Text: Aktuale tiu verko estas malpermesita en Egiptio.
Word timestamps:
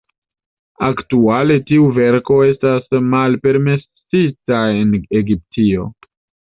Aktuale 0.87 1.57
tiu 1.67 1.91
verko 1.99 2.39
estas 2.49 2.91
malpermesita 3.13 4.67
en 4.83 5.01
Egiptio. 5.25 5.91